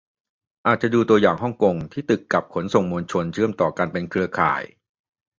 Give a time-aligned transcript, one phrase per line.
[0.67, 4.63] อาจจะดูตัวอย่างฮ่องกง ที่ตึกกับขนส่งมวลชนเชื่อมกันเป็นเครือข่าย